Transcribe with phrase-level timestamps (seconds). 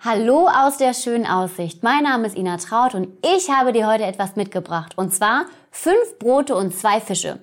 [0.00, 1.82] Hallo aus der schönen Aussicht.
[1.82, 4.92] Mein Name ist Ina Traut und ich habe dir heute etwas mitgebracht.
[4.96, 7.40] Und zwar fünf Brote und zwei Fische.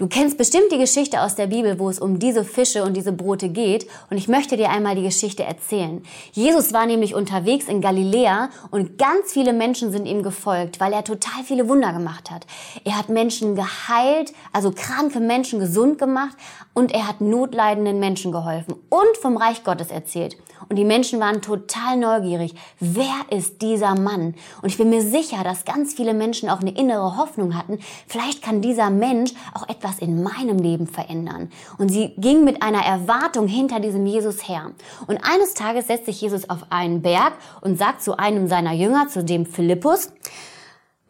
[0.00, 3.12] Du kennst bestimmt die Geschichte aus der Bibel, wo es um diese Fische und diese
[3.12, 3.86] Brote geht.
[4.08, 6.02] Und ich möchte dir einmal die Geschichte erzählen.
[6.32, 11.04] Jesus war nämlich unterwegs in Galiläa und ganz viele Menschen sind ihm gefolgt, weil er
[11.04, 12.46] total viele Wunder gemacht hat.
[12.84, 16.34] Er hat Menschen geheilt, also kranke Menschen gesund gemacht
[16.72, 20.38] und er hat notleidenden Menschen geholfen und vom Reich Gottes erzählt.
[20.68, 22.54] Und die Menschen waren total neugierig.
[22.78, 24.34] Wer ist dieser Mann?
[24.62, 27.78] Und ich bin mir sicher, dass ganz viele Menschen auch eine innere Hoffnung hatten.
[28.06, 31.50] Vielleicht kann dieser Mensch auch etwas etwas in meinem Leben verändern.
[31.78, 34.70] Und sie ging mit einer Erwartung hinter diesem Jesus her.
[35.06, 39.08] Und eines Tages setzt sich Jesus auf einen Berg und sagt zu einem seiner Jünger,
[39.08, 40.12] zu dem Philippus,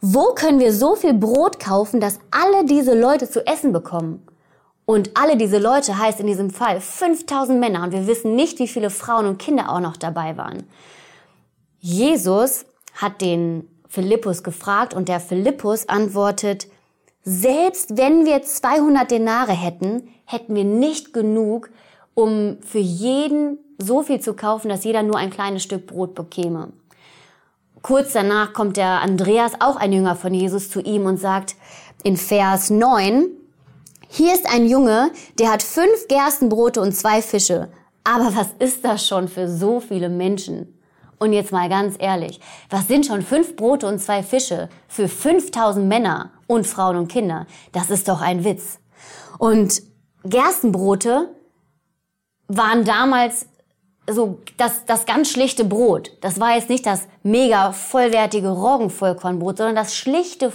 [0.00, 4.26] wo können wir so viel Brot kaufen, dass alle diese Leute zu essen bekommen?
[4.86, 8.66] Und alle diese Leute heißt in diesem Fall 5000 Männer und wir wissen nicht, wie
[8.66, 10.64] viele Frauen und Kinder auch noch dabei waren.
[11.78, 16.66] Jesus hat den Philippus gefragt und der Philippus antwortet,
[17.22, 21.70] selbst wenn wir 200 Denare hätten, hätten wir nicht genug,
[22.14, 26.72] um für jeden so viel zu kaufen, dass jeder nur ein kleines Stück Brot bekäme.
[27.82, 31.56] Kurz danach kommt der Andreas, auch ein Jünger von Jesus, zu ihm und sagt
[32.02, 33.26] in Vers 9,
[34.08, 37.68] hier ist ein Junge, der hat fünf Gerstenbrote und zwei Fische.
[38.04, 40.79] Aber was ist das schon für so viele Menschen?
[41.20, 42.40] Und jetzt mal ganz ehrlich,
[42.70, 47.46] was sind schon fünf Brote und zwei Fische für 5000 Männer und Frauen und Kinder?
[47.72, 48.78] Das ist doch ein Witz.
[49.38, 49.82] Und
[50.24, 51.28] Gerstenbrote
[52.48, 53.46] waren damals
[54.10, 56.10] so das, das ganz schlichte Brot.
[56.22, 60.50] Das war jetzt nicht das mega vollwertige Roggenvollkornbrot, sondern das schlichte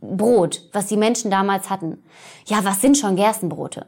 [0.00, 2.02] Brot, was die Menschen damals hatten.
[2.46, 3.84] Ja, was sind schon Gerstenbrote?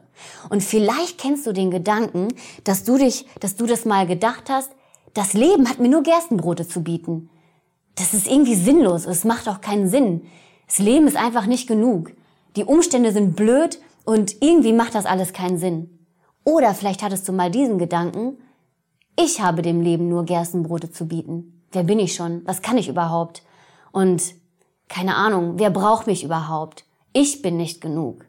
[0.49, 2.27] Und vielleicht kennst du den Gedanken,
[2.65, 4.69] dass du dich, dass du das mal gedacht hast,
[5.13, 7.29] das Leben hat mir nur Gerstenbrote zu bieten.
[7.95, 9.05] Das ist irgendwie sinnlos.
[9.05, 10.23] Es macht auch keinen Sinn.
[10.67, 12.11] Das Leben ist einfach nicht genug.
[12.55, 15.99] Die Umstände sind blöd und irgendwie macht das alles keinen Sinn.
[16.43, 18.37] Oder vielleicht hattest du mal diesen Gedanken,
[19.15, 21.63] ich habe dem Leben nur Gerstenbrote zu bieten.
[21.71, 22.41] Wer bin ich schon?
[22.45, 23.43] Was kann ich überhaupt?
[23.91, 24.33] Und
[24.89, 26.85] keine Ahnung, wer braucht mich überhaupt?
[27.13, 28.25] Ich bin nicht genug.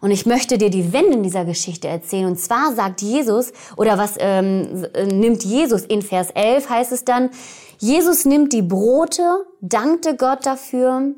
[0.00, 2.26] Und ich möchte dir die Wende in dieser Geschichte erzählen.
[2.26, 7.30] Und zwar sagt Jesus, oder was ähm, nimmt Jesus in Vers 11, heißt es dann,
[7.78, 11.12] Jesus nimmt die Brote, dankte Gott dafür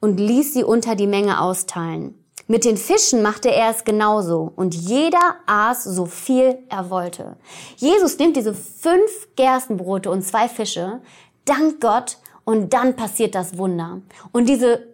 [0.00, 2.14] und ließ sie unter die Menge austeilen.
[2.46, 7.36] Mit den Fischen machte er es genauso und jeder aß so viel er wollte.
[7.76, 11.00] Jesus nimmt diese fünf Gerstenbrote und zwei Fische,
[11.44, 14.00] dankt Gott und dann passiert das Wunder.
[14.32, 14.86] Und diese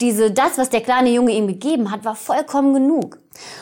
[0.00, 3.18] diese, das, was der kleine Junge ihm gegeben hat, war vollkommen genug.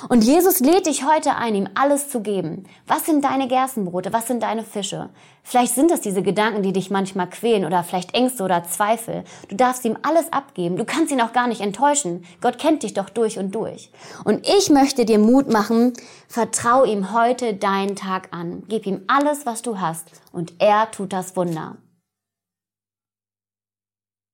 [0.08, 2.64] Und Jesus lädt dich heute ein, ihm alles zu geben.
[2.86, 4.12] Was sind deine Gerstenbrote?
[4.12, 5.10] Was sind deine Fische?
[5.42, 9.24] Vielleicht sind es diese Gedanken, die dich manchmal quälen oder vielleicht Ängste oder Zweifel.
[9.48, 10.76] Du darfst ihm alles abgeben.
[10.76, 12.24] Du kannst ihn auch gar nicht enttäuschen.
[12.40, 13.90] Gott kennt dich doch durch und durch.
[14.24, 15.92] Und ich möchte dir Mut machen,
[16.28, 18.62] vertrau ihm heute deinen Tag an.
[18.68, 21.76] Gib ihm alles, was du hast und er tut das Wunder.